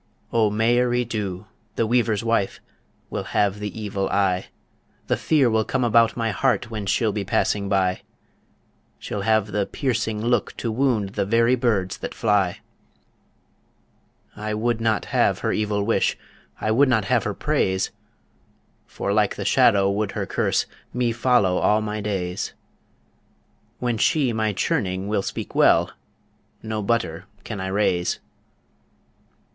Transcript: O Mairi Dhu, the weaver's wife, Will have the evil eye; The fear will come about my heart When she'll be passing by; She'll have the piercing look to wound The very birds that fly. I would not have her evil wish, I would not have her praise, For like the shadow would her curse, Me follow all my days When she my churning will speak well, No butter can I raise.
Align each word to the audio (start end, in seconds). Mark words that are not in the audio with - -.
O 0.33 0.49
Mairi 0.49 1.05
Dhu, 1.05 1.45
the 1.75 1.85
weaver's 1.85 2.23
wife, 2.23 2.59
Will 3.11 3.25
have 3.37 3.59
the 3.59 3.79
evil 3.79 4.09
eye; 4.09 4.47
The 5.05 5.15
fear 5.15 5.47
will 5.47 5.63
come 5.63 5.83
about 5.83 6.17
my 6.17 6.31
heart 6.31 6.71
When 6.71 6.87
she'll 6.87 7.11
be 7.11 7.23
passing 7.23 7.69
by; 7.69 8.01
She'll 8.97 9.21
have 9.21 9.51
the 9.51 9.67
piercing 9.67 10.19
look 10.25 10.57
to 10.57 10.71
wound 10.71 11.09
The 11.09 11.23
very 11.27 11.53
birds 11.53 11.99
that 11.99 12.15
fly. 12.15 12.61
I 14.35 14.55
would 14.55 14.81
not 14.81 15.05
have 15.05 15.37
her 15.45 15.51
evil 15.51 15.83
wish, 15.83 16.17
I 16.59 16.71
would 16.71 16.89
not 16.89 17.05
have 17.05 17.23
her 17.23 17.35
praise, 17.35 17.91
For 18.87 19.13
like 19.13 19.35
the 19.35 19.45
shadow 19.45 19.87
would 19.87 20.13
her 20.13 20.25
curse, 20.25 20.65
Me 20.95 21.11
follow 21.11 21.59
all 21.59 21.79
my 21.79 22.01
days 22.01 22.53
When 23.77 23.99
she 23.99 24.33
my 24.33 24.51
churning 24.51 25.07
will 25.07 25.21
speak 25.21 25.53
well, 25.53 25.91
No 26.63 26.81
butter 26.81 27.25
can 27.43 27.61
I 27.61 27.67
raise. 27.67 28.19